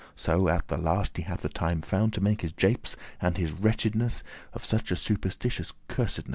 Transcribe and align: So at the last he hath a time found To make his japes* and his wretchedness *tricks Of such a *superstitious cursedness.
So 0.15 0.47
at 0.49 0.67
the 0.67 0.77
last 0.77 1.17
he 1.17 1.21
hath 1.21 1.45
a 1.45 1.49
time 1.49 1.81
found 1.83 2.13
To 2.13 2.21
make 2.21 2.41
his 2.41 2.53
japes* 2.53 2.95
and 3.21 3.37
his 3.37 3.51
wretchedness 3.51 4.23
*tricks 4.23 4.53
Of 4.55 4.65
such 4.65 4.89
a 4.91 4.95
*superstitious 4.95 5.73
cursedness. 5.89 6.29